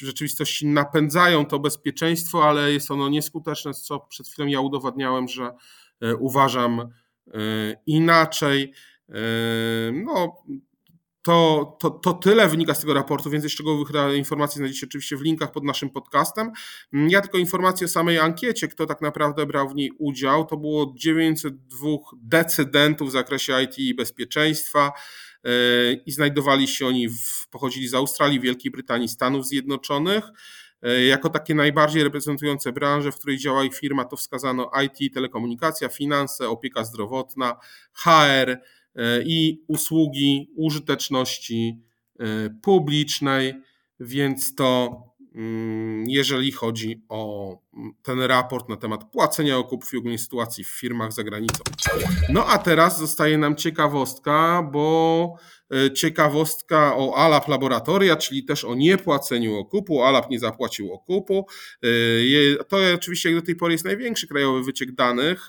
rzeczywistości 0.00 0.66
napędzają 0.66 1.46
to 1.46 1.58
bezpieczeństwo, 1.58 2.44
ale 2.44 2.72
jest 2.72 2.90
ono 2.90 3.08
nieskuteczne, 3.08 3.74
co 3.74 4.00
przed 4.00 4.28
chwilą 4.28 4.48
ja 4.48 4.60
udowadniałem, 4.60 5.28
że 5.28 5.52
e, 6.00 6.16
uważam 6.16 6.88
inaczej. 7.86 8.72
No, 9.92 10.42
to, 11.22 11.76
to, 11.80 11.90
to 11.90 12.12
tyle 12.12 12.48
wynika 12.48 12.74
z 12.74 12.80
tego 12.80 12.94
raportu. 12.94 13.30
Więcej 13.30 13.50
szczegółowych 13.50 13.88
informacji 14.16 14.58
znajdziecie 14.58 14.86
oczywiście 14.86 15.16
w 15.16 15.20
linkach 15.20 15.52
pod 15.52 15.64
naszym 15.64 15.90
podcastem. 15.90 16.50
Ja 16.92 17.20
tylko 17.20 17.38
informację 17.38 17.84
o 17.84 17.88
samej 17.88 18.18
ankiecie, 18.18 18.68
kto 18.68 18.86
tak 18.86 19.00
naprawdę 19.00 19.46
brał 19.46 19.68
w 19.68 19.74
niej 19.74 19.92
udział. 19.98 20.44
To 20.44 20.56
było 20.56 20.92
902 20.96 21.88
decydentów 22.22 23.08
w 23.08 23.12
zakresie 23.12 23.62
IT 23.62 23.78
i 23.78 23.94
bezpieczeństwa 23.94 24.86
e, 24.88 24.92
i 26.06 26.12
znajdowali 26.12 26.68
się 26.68 26.86
oni, 26.86 27.08
w, 27.08 27.48
pochodzili 27.50 27.88
z 27.88 27.94
Australii, 27.94 28.40
Wielkiej 28.40 28.70
Brytanii, 28.70 29.08
Stanów 29.08 29.46
Zjednoczonych. 29.46 30.24
E, 30.82 31.04
jako 31.04 31.28
takie 31.28 31.54
najbardziej 31.54 32.04
reprezentujące 32.04 32.72
branże, 32.72 33.12
w 33.12 33.18
której 33.18 33.38
działa 33.38 33.64
ich 33.64 33.74
firma, 33.74 34.04
to 34.04 34.16
wskazano 34.16 34.70
IT, 34.84 35.14
telekomunikacja, 35.14 35.88
finanse, 35.88 36.48
opieka 36.48 36.84
zdrowotna, 36.84 37.56
HR, 37.92 38.58
E, 38.96 39.22
i 39.22 39.64
usługi 39.68 40.50
użyteczności 40.56 41.82
e, 42.18 42.24
publicznej, 42.62 43.54
więc 44.00 44.54
to 44.54 44.96
jeżeli 46.06 46.52
chodzi 46.52 47.02
o 47.08 47.52
mm, 47.74 47.92
ten 48.02 48.20
raport 48.20 48.68
na 48.68 48.76
temat 48.76 49.10
płacenia 49.10 49.58
okupów 49.58 49.92
i 49.94 49.96
ogólnie 49.96 50.18
sytuacji 50.18 50.64
w 50.64 50.68
firmach 50.68 51.12
za 51.12 51.24
granicą. 51.24 51.62
No 52.28 52.46
a 52.46 52.58
teraz 52.58 52.98
zostaje 52.98 53.38
nam 53.38 53.56
ciekawostka, 53.56 54.68
bo 54.72 55.34
e, 55.74 55.92
ciekawostka 55.92 56.96
o 56.96 57.16
ALAP 57.16 57.48
Laboratoria, 57.48 58.16
czyli 58.16 58.44
też 58.44 58.64
o 58.64 58.74
niepłaceniu 58.74 59.56
okupu. 59.56 60.02
ALAP 60.02 60.30
nie 60.30 60.38
zapłacił 60.38 60.92
okupu. 60.92 61.46
To 62.68 62.76
oczywiście 62.94 63.30
jak 63.30 63.40
do 63.40 63.46
tej 63.46 63.56
pory 63.56 63.72
jest 63.72 63.84
największy 63.84 64.28
krajowy 64.28 64.64
wyciek 64.64 64.92
danych 64.92 65.48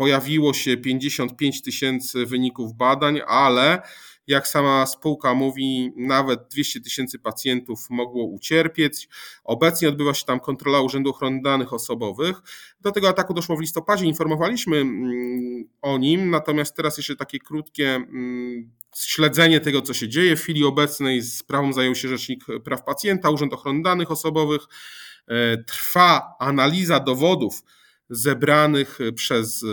pojawiło 0.00 0.54
się 0.54 0.76
55 0.76 1.62
tysięcy 1.62 2.26
wyników 2.26 2.74
badań, 2.74 3.20
ale 3.26 3.82
jak 4.26 4.48
sama 4.48 4.86
spółka 4.86 5.34
mówi, 5.34 5.92
nawet 5.96 6.40
200 6.50 6.80
tysięcy 6.80 7.18
pacjentów 7.18 7.90
mogło 7.90 8.24
ucierpieć. 8.24 9.08
Obecnie 9.44 9.88
odbywa 9.88 10.14
się 10.14 10.24
tam 10.24 10.40
kontrola 10.40 10.80
Urzędu 10.80 11.10
Ochrony 11.10 11.40
Danych 11.42 11.72
Osobowych. 11.72 12.42
Do 12.80 12.92
tego 12.92 13.08
ataku 13.08 13.34
doszło 13.34 13.56
w 13.56 13.60
listopadzie, 13.60 14.06
informowaliśmy 14.06 14.76
mm, 14.76 15.64
o 15.82 15.98
nim, 15.98 16.30
natomiast 16.30 16.76
teraz 16.76 16.96
jeszcze 16.96 17.16
takie 17.16 17.38
krótkie 17.38 17.94
mm, 17.94 18.70
śledzenie 18.96 19.60
tego, 19.60 19.82
co 19.82 19.94
się 19.94 20.08
dzieje. 20.08 20.36
W 20.36 20.42
chwili 20.42 20.64
obecnej 20.64 21.22
sprawą 21.22 21.72
zajął 21.72 21.94
się 21.94 22.08
Rzecznik 22.08 22.44
Praw 22.64 22.84
Pacjenta, 22.84 23.30
Urząd 23.30 23.52
Ochrony 23.52 23.82
Danych 23.82 24.10
Osobowych. 24.10 24.62
E, 25.28 25.64
trwa 25.64 26.36
analiza 26.38 27.00
dowodów 27.00 27.62
zebranych 28.10 28.98
przez 29.14 29.64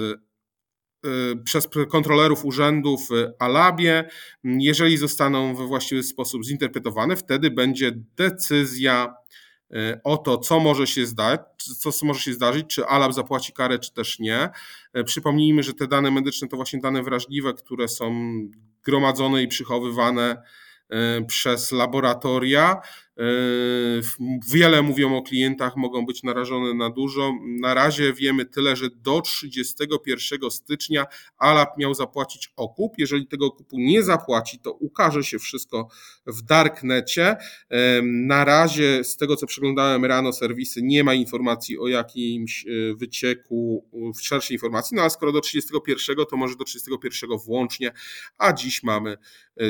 przez 1.43 1.67
kontrolerów 1.89 2.45
urzędów 2.45 3.09
w 3.09 3.33
Alabie. 3.39 4.09
Jeżeli 4.43 4.97
zostaną 4.97 5.55
we 5.55 5.67
właściwy 5.67 6.03
sposób 6.03 6.45
zinterpretowane, 6.45 7.15
wtedy 7.15 7.51
będzie 7.51 7.91
decyzja 8.15 9.13
E, 9.73 10.01
o 10.03 10.17
to, 10.17 10.37
co 10.37 10.59
może 10.59 10.87
się 10.87 11.05
zdać, 11.05 11.41
co 11.79 12.05
może 12.05 12.19
się 12.19 12.33
zdarzyć, 12.33 12.67
czy 12.67 12.85
Alab 12.85 13.13
zapłaci 13.13 13.53
karę, 13.53 13.79
czy 13.79 13.93
też 13.93 14.19
nie. 14.19 14.49
Przypomnijmy, 15.05 15.63
że 15.63 15.73
te 15.73 15.87
dane 15.87 16.11
medyczne 16.11 16.47
to 16.47 16.55
właśnie 16.55 16.79
dane 16.79 17.03
wrażliwe, 17.03 17.53
które 17.53 17.87
są 17.87 18.31
gromadzone 18.83 19.43
i 19.43 19.47
przychowywane 19.47 20.41
e, 20.89 21.25
przez 21.25 21.71
laboratoria. 21.71 22.81
Wiele 24.53 24.81
mówią 24.81 25.17
o 25.17 25.21
klientach, 25.21 25.77
mogą 25.77 26.05
być 26.05 26.23
narażone 26.23 26.73
na 26.73 26.89
dużo. 26.89 27.33
Na 27.61 27.73
razie 27.73 28.13
wiemy 28.13 28.45
tyle, 28.45 28.75
że 28.75 28.89
do 28.89 29.21
31 29.21 30.51
stycznia 30.51 31.05
Alap 31.37 31.77
miał 31.77 31.93
zapłacić 31.93 32.51
okup. 32.55 32.93
Jeżeli 32.97 33.27
tego 33.27 33.45
okupu 33.45 33.79
nie 33.79 34.03
zapłaci, 34.03 34.59
to 34.59 34.71
ukaże 34.71 35.23
się 35.23 35.39
wszystko 35.39 35.87
w 36.27 36.41
darknecie. 36.41 37.35
Na 38.03 38.45
razie, 38.45 39.03
z 39.03 39.17
tego 39.17 39.35
co 39.35 39.47
przeglądałem 39.47 40.05
rano 40.05 40.33
serwisy, 40.33 40.81
nie 40.81 41.03
ma 41.03 41.13
informacji 41.13 41.79
o 41.79 41.87
jakimś 41.87 42.65
e, 42.67 42.95
wycieku, 42.95 43.85
w 44.15 44.21
szerszej 44.21 44.55
informacji, 44.55 44.95
no 44.95 45.01
ale 45.01 45.09
skoro 45.09 45.31
do 45.31 45.41
31, 45.41 46.25
to 46.29 46.37
może 46.37 46.55
do 46.55 46.63
31 46.63 47.29
włącznie, 47.37 47.91
a 48.37 48.53
dziś 48.53 48.83
mamy 48.83 49.17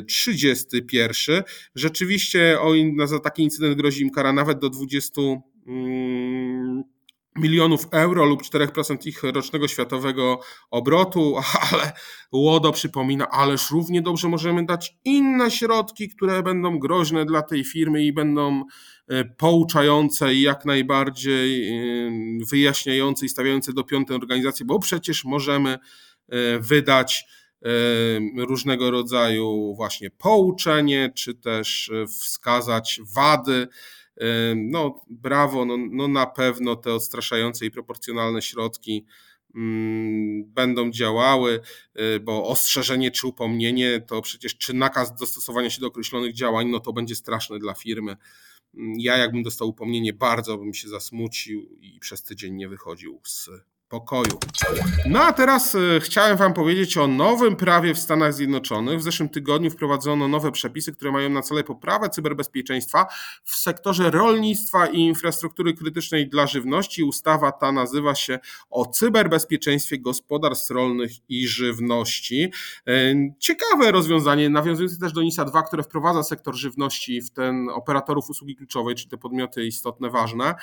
31. 0.08 1.36
E, 1.36 1.44
Rzeczywiście 1.76 2.58
o, 2.62 2.74
za 3.06 3.20
taki 3.38 3.44
incydent 3.44 3.78
grozi 3.78 4.02
im 4.02 4.10
kara 4.10 4.34
nawet 4.34 4.60
do 4.60 4.70
20 4.70 5.22
mm, 5.68 6.84
milionów 7.36 7.88
euro 7.92 8.26
lub 8.26 8.42
4% 8.42 9.08
ich 9.08 9.24
rocznego 9.24 9.68
światowego 9.68 10.40
obrotu, 10.72 11.36
ale 11.72 11.92
Łodo 12.32 12.72
przypomina, 12.72 13.30
ależ 13.30 13.72
równie 13.72 14.02
dobrze 14.02 14.28
możemy 14.28 14.66
dać 14.66 14.98
inne 15.06 15.52
środki, 15.52 16.10
które 16.10 16.44
będą 16.44 16.80
groźne 16.80 17.26
dla 17.26 17.42
tej 17.42 17.64
firmy 17.64 18.04
i 18.04 18.14
będą 18.14 18.64
e, 19.08 19.26
pouczające 19.26 20.34
i 20.34 20.42
jak 20.42 20.66
najbardziej 20.66 21.70
e, 21.70 22.12
wyjaśniające 22.50 23.26
i 23.26 23.30
stawiające 23.30 23.74
do 23.74 23.84
piątej 23.84 24.16
organizacji, 24.16 24.66
bo 24.66 24.80
przecież 24.80 25.26
możemy 25.26 25.70
e, 26.30 26.60
wydać 26.60 27.26
różnego 28.38 28.92
rodzaju 28.92 29.76
właśnie 29.76 30.10
pouczenie, 30.10 31.12
czy 31.16 31.36
też 31.36 31.92
wskazać 32.08 33.02
wady 33.16 33.68
no 34.56 35.06
brawo, 35.10 35.66
no, 35.66 35.78
no 35.78 36.08
na 36.08 36.26
pewno 36.26 36.76
te 36.76 36.94
odstraszające 36.94 37.66
i 37.66 37.72
proporcjonalne 37.72 38.42
środki 38.42 39.06
mm, 39.56 40.44
będą 40.46 40.92
działały, 40.92 41.60
y, 42.16 42.20
bo 42.20 42.48
ostrzeżenie 42.48 43.12
czy 43.12 43.28
upomnienie 43.28 44.02
to 44.02 44.22
przecież 44.22 44.58
czy 44.58 44.74
nakaz 44.74 45.16
dostosowania 45.16 45.70
się 45.70 45.82
do 45.82 45.88
określonych 45.88 46.34
działań, 46.34 46.68
no 46.68 46.80
to 46.80 46.94
będzie 46.94 47.16
straszne 47.16 47.60
dla 47.60 47.74
firmy. 47.74 48.18
Mm, 48.76 48.94
ja 49.00 49.18
jakbym 49.18 49.44
dostał 49.44 49.70
upomnienie, 49.70 50.14
bardzo 50.14 50.58
bym 50.58 50.74
się 50.74 50.90
zasmucił 50.90 51.78
i 51.82 52.00
przez 52.00 52.24
tydzień 52.24 52.56
nie 52.56 52.70
wychodził 52.70 53.22
z 53.24 53.50
pokoju. 53.90 54.40
No 55.06 55.24
a 55.24 55.34
teraz 55.34 55.76
e, 55.76 56.00
chciałem 56.00 56.38
Wam 56.38 56.54
powiedzieć 56.54 56.98
o 56.98 57.08
nowym 57.08 57.56
prawie 57.56 57.94
w 57.94 58.00
Stanach 58.00 58.34
Zjednoczonych. 58.34 59.00
W 59.00 59.04
zeszłym 59.04 59.30
tygodniu 59.30 59.70
wprowadzono 59.70 60.28
nowe 60.28 60.52
przepisy, 60.52 60.94
które 60.94 61.12
mają 61.12 61.30
na 61.30 61.42
celu 61.42 61.64
poprawę 61.64 62.10
cyberbezpieczeństwa 62.10 63.06
w 63.44 63.56
sektorze 63.56 64.12
rolnictwa 64.12 64.88
i 64.88 65.00
infrastruktury 65.00 65.74
krytycznej 65.74 66.30
dla 66.30 66.48
żywności. 66.48 67.04
Ustawa 67.04 67.52
ta 67.52 67.72
nazywa 67.72 68.16
się 68.16 68.40
o 68.70 68.86
cyberbezpieczeństwie 68.86 70.00
gospodarstw 70.00 70.72
rolnych 70.72 71.12
i 71.30 71.48
żywności. 71.48 72.52
E, 72.88 73.14
ciekawe 73.40 73.92
rozwiązanie, 73.92 74.50
nawiązujące 74.50 75.00
też 75.00 75.14
do 75.14 75.22
NISA 75.22 75.46
2, 75.46 75.64
które 75.64 75.84
wprowadza 75.84 76.24
sektor 76.24 76.56
żywności 76.56 77.22
w 77.22 77.30
ten 77.30 77.70
operatorów 77.70 78.30
usługi 78.30 78.56
kluczowej, 78.56 78.96
czyli 78.96 79.10
te 79.10 79.18
podmioty 79.18 79.66
istotne, 79.66 80.10
ważne. 80.10 80.56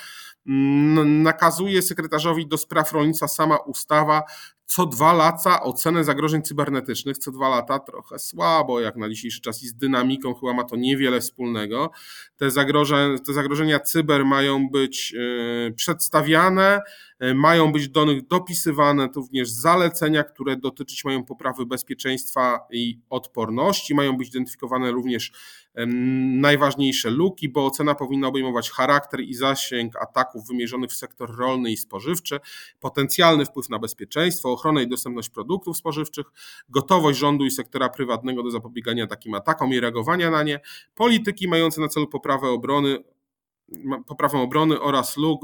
Mm, 0.47 1.23
nakazuje 1.23 1.83
sekretarzowi 1.83 2.47
do 2.47 2.59
spraw 2.59 2.93
rolnictwa 2.93 3.14
sama 3.29 3.63
ustawa 3.67 4.25
co 4.67 4.87
dwa 4.87 5.13
lata 5.13 5.63
ocenę 5.63 6.05
zagrożeń 6.05 6.43
cybernetycznych, 6.43 7.19
co 7.19 7.33
dwa 7.33 7.49
lata 7.49 7.79
trochę 7.79 8.19
słabo, 8.19 8.81
jak 8.81 8.97
na 8.97 9.09
dzisiejszy 9.09 9.41
czas 9.41 9.63
i 9.63 9.69
z 9.69 9.75
dynamiką 9.75 10.35
chyba 10.35 10.53
ma 10.53 10.65
to 10.65 10.77
niewiele 10.77 11.21
wspólnego. 11.21 11.91
Te, 12.37 12.51
zagrożenia, 12.51 13.19
te 13.19 13.33
zagrożenia 13.33 13.81
cyber 13.81 14.25
mają 14.25 14.69
być 14.69 15.15
e, 15.69 15.73
przedstawiane, 15.73 16.81
e, 17.19 17.35
mają 17.35 17.73
być 17.73 17.89
do 17.89 18.05
nich 18.05 18.27
dopisywane 18.27 19.09
również 19.17 19.51
zalecenia, 19.51 20.25
które 20.25 20.57
dotyczyć 20.57 21.05
mają 21.05 21.25
poprawy 21.25 21.67
bezpieczeństwa 21.67 22.67
i 22.71 22.99
odporności, 23.11 23.95
mają 23.95 24.17
być 24.17 24.29
identyfikowane 24.29 24.93
również 24.93 25.33
najważniejsze 26.41 27.11
luki, 27.11 27.49
bo 27.49 27.67
ocena 27.67 27.95
powinna 27.95 28.29
obejmować 28.29 28.71
charakter 28.71 29.21
i 29.21 29.35
zasięg 29.35 29.97
ataków 29.97 30.49
wymierzonych 30.49 30.91
w 30.91 30.95
sektor 30.95 31.37
rolny 31.37 31.71
i 31.71 31.77
spożywczy, 31.77 32.41
potencjalny 32.81 33.45
wpływ 33.45 33.69
na 33.69 33.79
bezpieczeństwo, 33.79 34.54
ochronę 34.55 34.83
i 34.83 34.89
dostępność 34.89 35.29
produktów 35.29 35.77
spożywczych, 35.77 36.27
gotowość 36.69 37.19
rządu 37.19 37.45
i 37.45 37.51
sektora 37.51 37.89
prywatnego 37.89 38.43
do 38.43 38.51
zapobiegania 38.51 39.07
takim 39.07 39.35
atakom 39.35 39.73
i 39.73 39.81
reagowania 39.81 40.31
na 40.31 40.43
nie, 40.43 40.61
polityki 40.95 41.49
mające 41.49 41.81
na 41.81 41.89
celu 41.89 42.07
poprawę 42.07 42.49
obrony 42.49 42.99
poprawę 44.07 44.39
obrony 44.39 44.81
oraz 44.81 45.17
luk, 45.17 45.43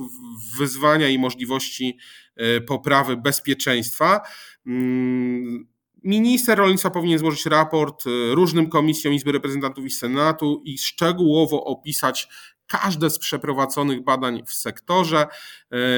wyzwania 0.58 1.08
i 1.08 1.18
możliwości 1.18 1.98
e, 2.36 2.60
poprawy 2.60 3.16
bezpieczeństwa. 3.16 4.20
Mm, 4.66 5.66
Minister 6.04 6.58
rolnictwa 6.58 6.90
powinien 6.90 7.18
złożyć 7.18 7.46
raport 7.46 8.06
y, 8.06 8.34
różnym 8.34 8.68
komisjom 8.68 9.14
Izby 9.14 9.32
Reprezentantów 9.32 9.84
i 9.84 9.90
Senatu 9.90 10.62
i 10.64 10.78
szczegółowo 10.78 11.64
opisać 11.64 12.28
każde 12.70 13.10
z 13.10 13.18
przeprowadzonych 13.18 14.04
badań 14.04 14.42
w 14.46 14.54
sektorze. 14.54 15.26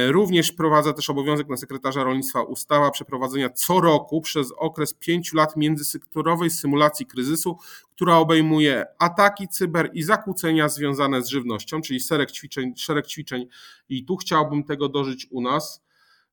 Y, 0.08 0.12
również 0.12 0.48
wprowadza 0.48 0.92
też 0.92 1.10
obowiązek 1.10 1.48
na 1.48 1.56
sekretarza 1.56 2.04
rolnictwa 2.04 2.42
ustawa 2.42 2.90
przeprowadzenia 2.90 3.50
co 3.50 3.80
roku 3.80 4.20
przez 4.20 4.52
okres 4.56 4.94
pięciu 4.94 5.36
lat 5.36 5.56
międzysektorowej 5.56 6.50
symulacji 6.50 7.06
kryzysu, 7.06 7.58
która 7.90 8.16
obejmuje 8.16 8.84
ataki 8.98 9.48
cyber 9.48 9.90
i 9.92 10.02
zakłócenia 10.02 10.68
związane 10.68 11.22
z 11.22 11.28
żywnością, 11.28 11.80
czyli 11.80 12.00
szereg 12.00 12.30
ćwiczeń, 12.30 12.72
szereg 12.76 13.06
ćwiczeń 13.06 13.46
i 13.88 14.04
tu 14.04 14.16
chciałbym 14.16 14.64
tego 14.64 14.88
dożyć 14.88 15.26
u 15.30 15.40
nas. 15.40 15.84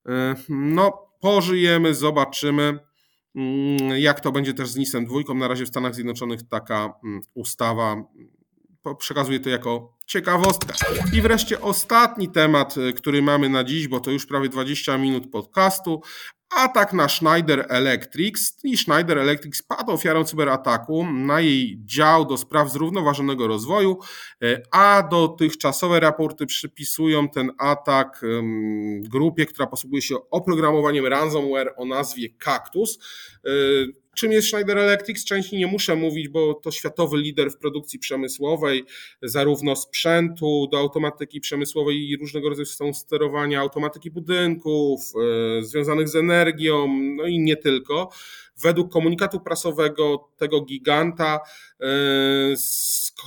Y, 0.08 0.12
no, 0.50 1.10
pożyjemy, 1.20 1.94
zobaczymy. 1.94 2.80
Mm, 3.36 3.78
jak 3.98 4.20
to 4.20 4.32
będzie 4.32 4.54
też 4.54 4.70
z 4.70 4.76
NIS-em 4.76 5.06
dwójką? 5.06 5.34
Na 5.34 5.48
razie 5.48 5.66
w 5.66 5.68
Stanach 5.68 5.96
Zjednoczonych 5.96 6.48
taka 6.48 6.94
mm, 7.04 7.22
ustawa 7.34 8.04
przekazuję 8.96 9.40
to 9.40 9.50
jako 9.50 9.98
ciekawostkę. 10.06 10.74
I 11.14 11.22
wreszcie 11.22 11.62
ostatni 11.62 12.30
temat, 12.30 12.78
y, 12.78 12.94
który 12.94 13.22
mamy 13.22 13.50
na 13.50 13.64
dziś, 13.64 13.88
bo 13.88 14.00
to 14.00 14.12
już 14.12 14.26
prawie 14.26 14.50
20 14.50 14.98
minut 14.98 15.32
podcastu, 15.32 16.02
atak 16.50 16.94
na 16.94 17.10
Schneider 17.10 17.66
Electric 17.70 18.58
i 18.64 18.78
Schneider 18.78 19.18
Electric 19.18 19.62
padł 19.62 19.92
ofiarą 19.92 20.24
cyberataku 20.24 21.06
na 21.12 21.42
jej 21.42 21.82
dział 21.86 22.26
do 22.26 22.38
spraw 22.38 22.72
zrównoważonego 22.72 23.48
rozwoju, 23.48 24.00
e, 24.44 24.62
a 24.72 25.04
dotychczasowe 25.12 26.00
raporty 26.00 26.46
przypisują 26.46 27.30
ten 27.30 27.52
atak 27.58 28.22
grupie, 29.02 29.46
która 29.46 29.68
posługuje 29.68 30.02
się 30.02 30.16
oprogramowaniem 30.32 31.06
ransomware 31.06 31.74
o 31.78 31.86
nazwie 31.86 32.30
Cactus. 32.30 33.00
Czym 34.20 34.32
jest 34.32 34.48
Schneider 34.48 34.78
Electric? 34.78 35.26
Części 35.26 35.58
nie 35.58 35.68
muszę 35.68 35.96
mówić, 35.96 36.30
bo 36.30 36.54
to 36.54 36.72
światowy 36.72 37.18
lider 37.18 37.52
w 37.52 37.58
produkcji 37.58 38.00
przemysłowej, 38.00 38.86
zarówno 39.22 39.76
sprzętu 39.76 40.68
do 40.72 40.78
automatyki 40.78 41.42
przemysłowej 41.42 42.10
i 42.10 42.18
różnego 42.18 42.50
rodzaju 42.50 42.66
systemów 42.66 42.98
sterowania, 42.98 43.60
automatyki 43.60 44.12
budynków, 44.12 45.02
e, 45.60 45.64
związanych 45.64 46.10
z 46.10 46.16
energią, 46.16 46.88
no 47.16 47.28
i 47.28 47.40
nie 47.40 47.58
tylko. 47.58 48.10
Według 48.58 48.92
komunikatu 48.92 49.40
prasowego 49.40 50.30
tego 50.38 50.62
giganta 50.62 51.40
e, 51.82 51.86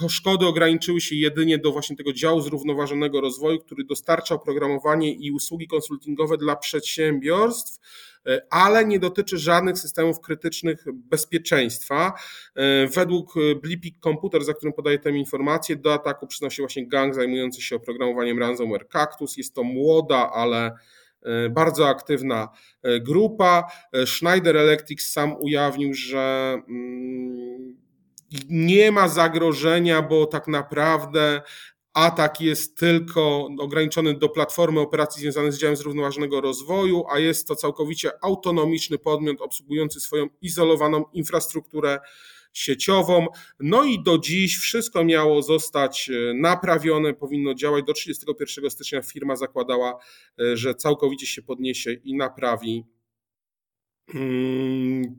szkody 0.09 0.47
ograniczyły 0.47 1.01
się 1.01 1.17
jedynie 1.17 1.59
do 1.59 1.73
właśnie 1.73 1.97
tego 1.97 2.13
działu 2.13 2.41
zrównoważonego 2.41 3.21
rozwoju, 3.21 3.59
który 3.59 3.85
dostarcza 3.85 4.35
oprogramowanie 4.35 5.13
i 5.13 5.31
usługi 5.31 5.67
konsultingowe 5.67 6.37
dla 6.37 6.57
przedsiębiorstw 6.57 7.81
ale 8.51 8.85
nie 8.85 8.99
dotyczy 8.99 9.39
żadnych 9.39 9.79
systemów 9.79 10.21
krytycznych 10.21 10.85
bezpieczeństwa. 10.95 12.13
E, 12.55 12.87
według 12.87 13.35
Blipik 13.63 13.97
Computer, 14.01 14.45
za 14.45 14.55
którym 14.55 14.73
podaję 14.73 14.99
tę 14.99 15.11
informację, 15.11 15.77
do 15.77 15.95
ataku 15.95 16.27
przyznał 16.27 16.51
się 16.51 16.63
właśnie 16.63 16.89
gang 16.89 17.15
zajmujący 17.15 17.63
się 17.63 17.77
oprogramowaniem 17.77 18.39
ransomware 18.39 18.89
Cactus. 18.89 19.37
Jest 19.37 19.55
to 19.55 19.65
młoda, 19.65 20.31
ale 20.33 20.73
e, 21.23 21.49
bardzo 21.51 21.89
aktywna 21.89 22.49
grupa. 23.01 23.65
Schneider 24.07 24.57
Electric 24.57 25.03
sam 25.03 25.37
ujawnił, 25.41 25.95
że 25.95 26.57
mm, 26.69 27.77
nie 28.49 28.93
ma 28.93 29.09
zagrożenia, 29.09 30.03
bo 30.03 30.27
tak 30.27 30.49
naprawdę 30.49 31.43
atak 31.95 32.41
jest 32.41 32.79
tylko 32.79 33.49
ograniczony 33.59 34.15
do 34.15 34.29
platformy 34.29 34.81
operacji 34.81 35.21
związanych 35.21 35.53
z 35.53 35.59
działem 35.59 35.77
zrównoważonego 35.77 36.41
rozwoju, 36.41 37.05
a 37.11 37.19
jest 37.19 37.49
to 37.49 37.57
całkowicie 37.57 38.11
autonomiczny 38.25 38.99
podmiot 38.99 39.41
obsługujący 39.41 40.01
swoją 40.01 40.27
izolowaną 40.43 41.05
infrastrukturę 41.13 42.01
sieciową. 42.53 43.27
No 43.61 43.85
i 43.85 44.03
do 44.03 44.19
dziś 44.19 44.57
wszystko 44.57 45.05
miało 45.05 45.43
zostać 45.43 46.11
e, 46.11 46.35
naprawione, 46.35 47.15
powinno 47.15 47.55
działać. 47.55 47.85
Do 47.85 47.93
31 47.93 48.71
stycznia 48.71 49.03
firma 49.03 49.37
zakładała, 49.37 49.99
e, 50.41 50.57
że 50.57 50.75
całkowicie 50.75 51.27
się 51.27 51.43
podniesie 51.43 51.93
i 51.93 52.15
naprawi 52.17 52.85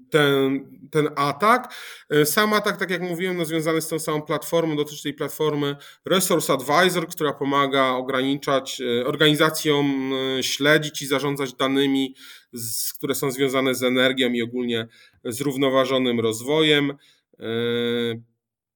ten, 0.09 0.65
ten 0.91 1.09
atak. 1.15 1.73
E, 2.09 2.25
sam 2.25 2.53
atak, 2.53 2.77
tak 2.77 2.89
jak 2.89 3.01
mówiłem, 3.01 3.37
no, 3.37 3.45
związany 3.45 3.81
z 3.81 3.87
tą 3.87 3.99
samą 3.99 4.21
platformą, 4.21 4.75
dotyczy 4.75 5.03
tej 5.03 5.13
platformy 5.13 5.75
Resource 6.05 6.53
Advisor, 6.53 7.07
która 7.07 7.33
pomaga 7.33 7.89
ograniczać 7.89 8.81
organizacjom 9.05 10.13
śledzić 10.41 11.01
i 11.01 11.07
zarządzać 11.07 11.53
danymi, 11.53 12.15
z, 12.53 12.93
które 12.93 13.15
są 13.15 13.31
związane 13.31 13.75
z 13.75 13.83
energią 13.83 14.29
i 14.29 14.41
ogólnie 14.41 14.87
zrównoważonym 15.25 16.19
rozwojem. 16.19 16.93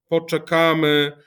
Poczekamy, 0.07 1.11
mm, 1.13 1.26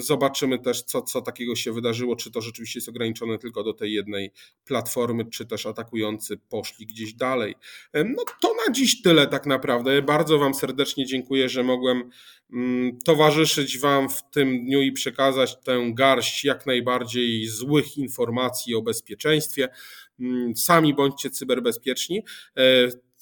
zobaczymy 0.00 0.58
też, 0.58 0.82
co, 0.82 1.02
co 1.02 1.22
takiego 1.22 1.56
się 1.56 1.72
wydarzyło, 1.72 2.16
czy 2.16 2.30
to 2.30 2.40
rzeczywiście 2.40 2.78
jest 2.78 2.88
ograniczone 2.88 3.38
tylko 3.38 3.62
do 3.62 3.72
tej 3.72 3.92
jednej 3.92 4.32
platformy, 4.64 5.24
czy 5.24 5.46
też 5.46 5.66
atakujący 5.66 6.36
poszli 6.48 6.86
gdzieś 6.86 7.14
dalej. 7.14 7.54
No 7.94 8.24
to 8.40 8.54
na 8.66 8.72
dziś 8.72 9.02
tyle 9.02 9.26
tak 9.26 9.46
naprawdę. 9.46 10.02
Bardzo 10.02 10.38
Wam 10.38 10.54
serdecznie 10.54 11.06
dziękuję, 11.06 11.48
że 11.48 11.62
mogłem 11.62 12.10
mm, 12.52 12.98
towarzyszyć 13.04 13.78
Wam 13.78 14.08
w 14.08 14.30
tym 14.30 14.64
dniu 14.64 14.82
i 14.82 14.92
przekazać 14.92 15.56
tę 15.64 15.90
garść 15.94 16.44
jak 16.44 16.66
najbardziej 16.66 17.46
złych 17.46 17.96
informacji 17.96 18.74
o 18.74 18.82
bezpieczeństwie. 18.82 19.68
Mm, 20.20 20.56
sami 20.56 20.94
bądźcie 20.94 21.30
cyberbezpieczni. 21.30 22.22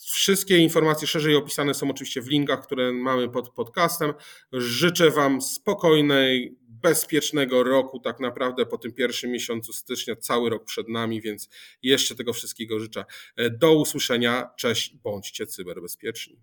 Wszystkie 0.06 0.58
informacje 0.58 1.08
szerzej 1.08 1.36
opisane 1.36 1.74
są 1.74 1.90
oczywiście 1.90 2.22
w 2.22 2.28
linkach, 2.28 2.62
które 2.62 2.92
mamy 2.92 3.28
pod 3.28 3.50
podcastem. 3.50 4.12
Życzę 4.52 5.10
Wam 5.10 5.42
spokojnej, 5.42 6.58
bezpiecznego 6.68 7.62
roku, 7.62 8.00
tak 8.00 8.20
naprawdę 8.20 8.66
po 8.66 8.78
tym 8.78 8.92
pierwszym 8.92 9.30
miesiącu 9.30 9.72
stycznia, 9.72 10.16
cały 10.16 10.50
rok 10.50 10.64
przed 10.64 10.88
nami, 10.88 11.20
więc 11.20 11.48
jeszcze 11.82 12.14
tego 12.14 12.32
wszystkiego 12.32 12.80
życzę. 12.80 13.04
Do 13.50 13.74
usłyszenia, 13.74 14.50
cześć, 14.56 14.96
bądźcie 14.96 15.46
cyberbezpieczni. 15.46 16.40